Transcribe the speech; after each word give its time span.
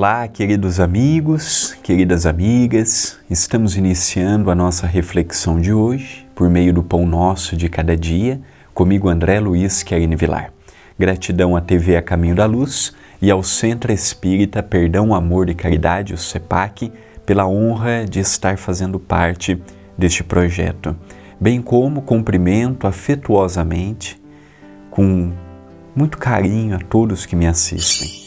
Olá, 0.00 0.26
queridos 0.26 0.80
amigos, 0.80 1.76
queridas 1.82 2.24
amigas, 2.24 3.18
estamos 3.28 3.76
iniciando 3.76 4.50
a 4.50 4.54
nossa 4.54 4.86
reflexão 4.86 5.60
de 5.60 5.74
hoje 5.74 6.26
por 6.34 6.48
meio 6.48 6.72
do 6.72 6.82
Pão 6.82 7.04
Nosso 7.04 7.54
de 7.54 7.68
Cada 7.68 7.94
Dia, 7.94 8.40
comigo 8.72 9.10
André 9.10 9.38
Luiz 9.40 9.82
Querine 9.82 10.16
Vilar. 10.16 10.54
Gratidão 10.98 11.54
à 11.54 11.60
TV 11.60 11.98
A 11.98 12.02
Caminho 12.02 12.34
da 12.34 12.46
Luz 12.46 12.94
e 13.20 13.30
ao 13.30 13.42
Centro 13.42 13.92
Espírita 13.92 14.62
Perdão, 14.62 15.14
Amor 15.14 15.50
e 15.50 15.54
Caridade, 15.54 16.14
o 16.14 16.16
CEPAC, 16.16 16.90
pela 17.26 17.46
honra 17.46 18.06
de 18.06 18.20
estar 18.20 18.56
fazendo 18.56 18.98
parte 18.98 19.62
deste 19.98 20.24
projeto, 20.24 20.96
bem 21.38 21.60
como 21.60 22.00
cumprimento 22.00 22.86
afetuosamente, 22.86 24.18
com 24.90 25.30
muito 25.94 26.16
carinho 26.16 26.74
a 26.74 26.78
todos 26.78 27.26
que 27.26 27.36
me 27.36 27.46
assistem 27.46 28.19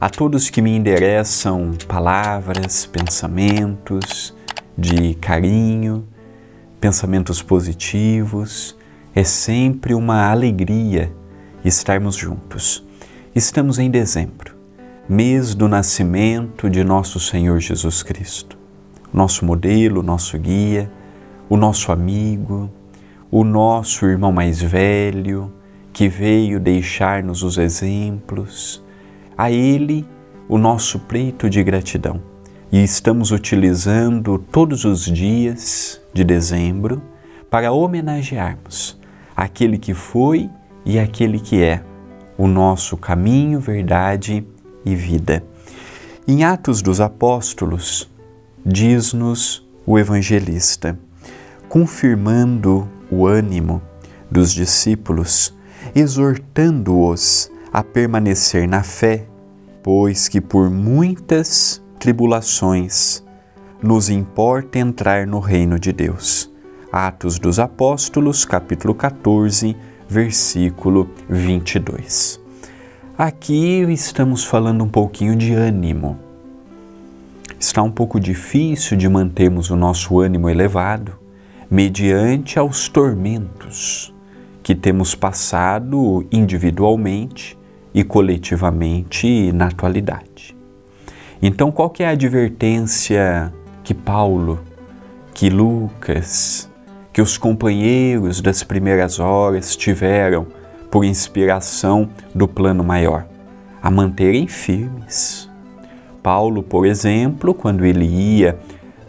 a 0.00 0.10
todos 0.10 0.50
que 0.50 0.60
me 0.60 0.76
endereçam 0.76 1.72
palavras, 1.88 2.84
pensamentos 2.84 4.34
de 4.76 5.14
carinho, 5.14 6.06
pensamentos 6.80 7.42
positivos. 7.42 8.76
É 9.14 9.24
sempre 9.24 9.94
uma 9.94 10.30
alegria 10.30 11.10
estarmos 11.64 12.14
juntos. 12.14 12.84
Estamos 13.34 13.78
em 13.78 13.90
dezembro, 13.90 14.54
mês 15.08 15.54
do 15.54 15.66
nascimento 15.66 16.68
de 16.68 16.84
nosso 16.84 17.18
Senhor 17.18 17.58
Jesus 17.58 18.02
Cristo, 18.02 18.58
nosso 19.12 19.46
modelo, 19.46 20.02
nosso 20.02 20.38
guia, 20.38 20.90
o 21.48 21.56
nosso 21.56 21.90
amigo, 21.90 22.70
o 23.30 23.42
nosso 23.44 24.04
irmão 24.04 24.32
mais 24.32 24.60
velho 24.60 25.52
que 25.90 26.08
veio 26.08 26.60
deixar-nos 26.60 27.42
os 27.42 27.56
exemplos 27.56 28.84
a 29.36 29.50
Ele 29.50 30.06
o 30.48 30.58
nosso 30.58 30.98
pleito 31.00 31.50
de 31.50 31.62
gratidão. 31.62 32.20
E 32.70 32.82
estamos 32.82 33.30
utilizando 33.30 34.38
todos 34.38 34.84
os 34.84 35.04
dias 35.04 36.00
de 36.12 36.24
dezembro 36.24 37.02
para 37.50 37.72
homenagearmos 37.72 38.98
aquele 39.36 39.76
que 39.76 39.92
foi 39.92 40.48
e 40.84 40.98
aquele 40.98 41.38
que 41.38 41.62
é 41.62 41.82
o 42.38 42.46
nosso 42.46 42.96
caminho, 42.96 43.60
verdade 43.60 44.46
e 44.84 44.94
vida. 44.94 45.44
Em 46.26 46.44
Atos 46.44 46.80
dos 46.80 47.00
Apóstolos, 47.00 48.10
diz-nos 48.64 49.66
o 49.86 49.98
evangelista, 49.98 50.98
confirmando 51.68 52.88
o 53.10 53.26
ânimo 53.26 53.80
dos 54.30 54.52
discípulos, 54.52 55.54
exortando-os 55.94 57.50
a 57.76 57.84
permanecer 57.84 58.66
na 58.66 58.82
fé, 58.82 59.26
pois 59.82 60.28
que 60.28 60.40
por 60.40 60.70
muitas 60.70 61.84
tribulações 61.98 63.22
nos 63.82 64.08
importa 64.08 64.78
entrar 64.78 65.26
no 65.26 65.40
reino 65.40 65.78
de 65.78 65.92
Deus. 65.92 66.50
Atos 66.90 67.38
dos 67.38 67.58
Apóstolos, 67.58 68.46
capítulo 68.46 68.94
14, 68.94 69.76
versículo 70.08 71.10
22. 71.28 72.40
Aqui 73.18 73.82
estamos 73.92 74.42
falando 74.42 74.82
um 74.82 74.88
pouquinho 74.88 75.36
de 75.36 75.52
ânimo. 75.52 76.18
Está 77.60 77.82
um 77.82 77.92
pouco 77.92 78.18
difícil 78.18 78.96
de 78.96 79.06
mantermos 79.06 79.68
o 79.68 79.76
nosso 79.76 80.18
ânimo 80.18 80.48
elevado 80.48 81.12
mediante 81.70 82.58
aos 82.58 82.88
tormentos 82.88 84.14
que 84.62 84.74
temos 84.74 85.14
passado 85.14 86.26
individualmente 86.32 87.58
e 87.96 88.04
coletivamente 88.04 89.50
na 89.52 89.68
atualidade. 89.68 90.54
Então, 91.40 91.72
qual 91.72 91.88
que 91.88 92.02
é 92.02 92.08
a 92.08 92.10
advertência 92.10 93.50
que 93.82 93.94
Paulo, 93.94 94.60
que 95.32 95.48
Lucas, 95.48 96.70
que 97.10 97.22
os 97.22 97.38
companheiros 97.38 98.42
das 98.42 98.62
primeiras 98.62 99.18
horas 99.18 99.74
tiveram 99.74 100.46
por 100.90 101.06
inspiração 101.06 102.10
do 102.34 102.46
plano 102.46 102.84
maior? 102.84 103.26
A 103.82 103.90
manterem 103.90 104.46
firmes. 104.46 105.50
Paulo, 106.22 106.62
por 106.62 106.84
exemplo, 106.84 107.54
quando 107.54 107.82
ele 107.86 108.04
ia 108.04 108.58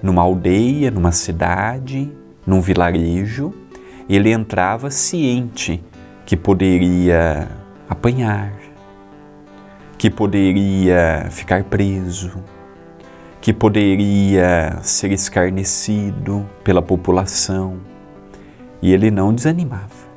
numa 0.01 0.21
aldeia, 0.21 0.89
numa 0.89 1.11
cidade, 1.11 2.09
num 2.45 2.61
vilarejo, 2.61 3.53
ele 4.07 4.31
entrava 4.31 4.89
ciente 4.89 5.83
que 6.25 6.37
poderia 6.37 7.49
apanhar, 7.89 8.66
que 9.97 10.11
poderia 10.11 11.27
ficar 11.31 11.63
preso, 11.63 12.31
que 13.41 13.51
poderia 13.51 14.77
ser 14.83 15.11
escarnecido 15.11 16.47
pela 16.63 16.81
população. 16.81 17.79
E 18.81 18.93
ele 18.93 19.09
não 19.09 19.33
desanimava. 19.33 20.07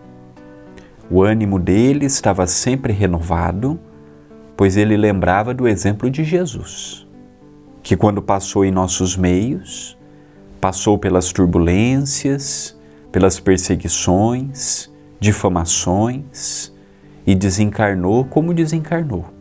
O 1.10 1.22
ânimo 1.22 1.58
dele 1.58 2.04
estava 2.04 2.46
sempre 2.46 2.92
renovado, 2.92 3.80
pois 4.54 4.76
ele 4.76 4.96
lembrava 4.96 5.54
do 5.54 5.66
exemplo 5.66 6.10
de 6.10 6.22
Jesus, 6.22 7.06
que 7.82 7.96
quando 7.96 8.20
passou 8.20 8.64
em 8.64 8.70
nossos 8.70 9.16
meios, 9.16 9.98
passou 10.60 10.98
pelas 10.98 11.32
turbulências, 11.32 12.78
pelas 13.10 13.40
perseguições, 13.40 14.90
difamações 15.18 16.70
e 17.26 17.34
desencarnou 17.34 18.26
como 18.26 18.52
desencarnou 18.52 19.39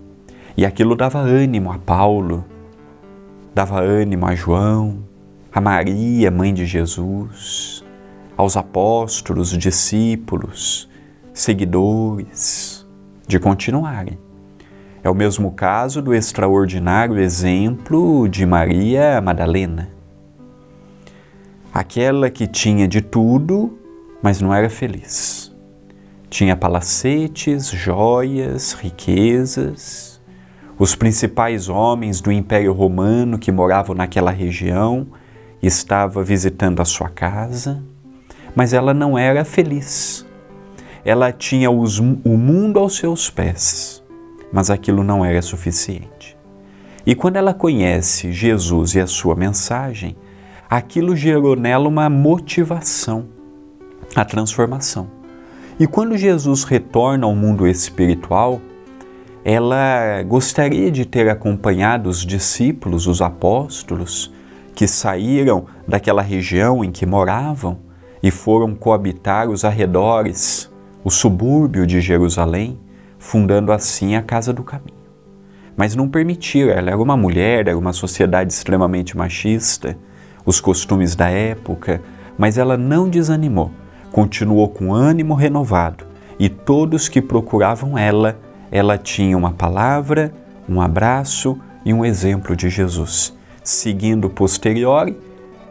e 0.60 0.66
aquilo 0.66 0.94
dava 0.94 1.20
ânimo 1.20 1.72
a 1.72 1.78
Paulo, 1.78 2.44
dava 3.56 3.80
ânimo 3.80 4.26
a 4.26 4.36
João, 4.36 5.06
a 5.54 5.62
Maria, 5.62 6.30
mãe 6.30 6.54
de 6.54 6.66
Jesus, 6.66 7.82
aos 8.36 8.58
apóstolos, 8.58 9.58
discípulos, 9.58 10.90
seguidores, 11.34 12.86
de 13.26 13.40
continuarem. 13.40 14.20
É 15.02 15.10
o 15.10 15.16
mesmo 15.16 15.50
caso 15.54 16.02
do 16.02 16.14
extraordinário 16.14 17.18
exemplo 17.18 18.28
de 18.28 18.46
Maria 18.46 19.22
Madalena. 19.22 19.90
Aquela 21.74 22.30
que 22.30 22.46
tinha 22.46 22.86
de 22.86 23.00
tudo, 23.00 23.80
mas 24.22 24.42
não 24.42 24.54
era 24.54 24.70
feliz. 24.70 25.56
Tinha 26.30 26.54
palacetes, 26.54 27.70
joias, 27.70 28.74
riquezas, 28.74 30.19
os 30.80 30.96
principais 30.96 31.68
homens 31.68 32.22
do 32.22 32.32
Império 32.32 32.72
Romano 32.72 33.38
que 33.38 33.52
moravam 33.52 33.94
naquela 33.94 34.32
região 34.32 35.08
estavam 35.62 36.24
visitando 36.24 36.82
a 36.82 36.86
sua 36.86 37.10
casa, 37.10 37.84
mas 38.56 38.72
ela 38.72 38.94
não 38.94 39.18
era 39.18 39.44
feliz. 39.44 40.26
Ela 41.04 41.34
tinha 41.34 41.70
os, 41.70 42.00
o 42.00 42.38
mundo 42.38 42.80
aos 42.80 42.96
seus 42.96 43.30
pés, 43.30 44.02
mas 44.54 44.70
aquilo 44.70 45.04
não 45.04 45.24
era 45.24 45.42
suficiente. 45.42 46.38
E 47.06 47.14
quando 47.14 47.36
ela 47.36 47.54
conhece 47.54 48.32
Jesus 48.32 48.96
e 48.96 49.02
a 49.02 49.08
sua 49.08 49.36
mensagem, 49.36 50.16
aquilo 50.70 51.14
gerou 51.14 51.58
nela 51.58 51.90
uma 51.90 52.10
motivação, 52.10 53.28
a 54.16 54.24
transformação. 54.24 55.10
E 55.78 55.86
quando 55.86 56.18
Jesus 56.18 56.64
retorna 56.64 57.26
ao 57.26 57.36
mundo 57.36 57.68
espiritual, 57.68 58.62
ela 59.52 60.22
gostaria 60.28 60.92
de 60.92 61.06
ter 61.06 61.28
acompanhado 61.28 62.08
os 62.08 62.24
discípulos, 62.24 63.08
os 63.08 63.20
apóstolos, 63.20 64.32
que 64.76 64.86
saíram 64.86 65.66
daquela 65.88 66.22
região 66.22 66.84
em 66.84 66.92
que 66.92 67.04
moravam 67.04 67.80
e 68.22 68.30
foram 68.30 68.76
coabitar 68.76 69.50
os 69.50 69.66
arredores, 69.66 70.72
o 71.04 71.10
subúrbio 71.10 71.88
de 71.88 72.00
Jerusalém, 72.00 72.80
fundando 73.18 73.72
assim 73.72 74.16
a 74.16 74.22
Casa 74.22 74.54
do 74.54 74.62
Caminho. 74.62 75.00
Mas 75.76 75.96
não 75.96 76.08
permitiram, 76.08 76.70
ela 76.70 76.92
era 76.92 77.02
uma 77.02 77.18
mulher, 77.18 77.70
era 77.70 77.78
uma 77.78 77.92
sociedade 77.92 78.54
extremamente 78.54 79.18
machista, 79.18 79.98
os 80.46 80.62
costumes 80.62 81.16
da 81.16 81.28
época, 81.28 82.04
mas 82.38 82.56
ela 82.60 82.78
não 82.78 83.10
desanimou, 83.10 83.72
continuou 84.12 84.70
com 84.70 84.94
ânimo 84.94 85.34
renovado 85.34 86.06
e 86.38 86.50
todos 86.50 87.10
que 87.10 87.20
procuravam 87.20 87.98
ela 87.98 88.38
ela 88.72 88.98
tinha 88.98 89.38
uma 89.38 89.52
palavra, 89.52 90.32
um 90.68 90.82
abraço 90.82 91.58
e 91.84 91.94
um 91.94 92.06
exemplo 92.06 92.56
de 92.56 92.70
Jesus. 92.70 93.34
Seguindo 93.64 94.30
posterior, 94.30 95.14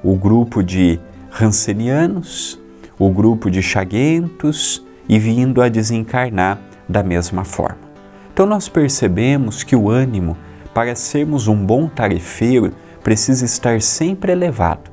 o 0.02 0.14
grupo 0.14 0.62
de 0.62 0.98
rancenianos, 1.30 2.58
o 2.98 3.10
grupo 3.10 3.50
de 3.50 3.62
chaguentos 3.62 4.84
e 5.08 5.18
vindo 5.18 5.62
a 5.62 5.68
desencarnar 5.68 6.60
da 6.88 7.02
mesma 7.02 7.44
forma. 7.44 7.88
Então 8.32 8.46
nós 8.46 8.68
percebemos 8.68 9.62
que 9.62 9.76
o 9.76 9.88
ânimo 9.90 10.36
para 10.74 10.94
sermos 10.94 11.48
um 11.48 11.56
bom 11.56 11.88
tarefeiro 11.88 12.72
precisa 13.02 13.44
estar 13.44 13.80
sempre 13.80 14.32
elevado. 14.32 14.90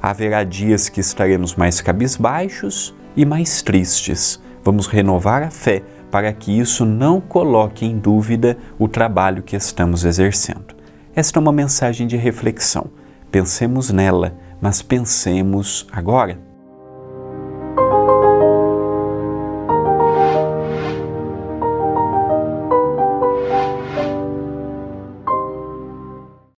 Haverá 0.00 0.44
dias 0.44 0.88
que 0.88 1.00
estaremos 1.00 1.54
mais 1.54 1.80
cabisbaixos 1.80 2.94
e 3.16 3.24
mais 3.24 3.62
tristes. 3.62 4.40
Vamos 4.64 4.86
renovar 4.86 5.42
a 5.42 5.50
fé 5.50 5.82
para 6.10 6.32
que 6.32 6.58
isso 6.58 6.84
não 6.84 7.20
coloque 7.20 7.84
em 7.84 7.98
dúvida 7.98 8.56
o 8.78 8.88
trabalho 8.88 9.42
que 9.42 9.56
estamos 9.56 10.04
exercendo. 10.04 10.76
Esta 11.14 11.38
é 11.38 11.40
uma 11.40 11.52
mensagem 11.52 12.06
de 12.06 12.16
reflexão. 12.16 12.90
Pensemos 13.30 13.90
nela, 13.90 14.34
mas 14.60 14.82
pensemos 14.82 15.86
agora. 15.92 16.47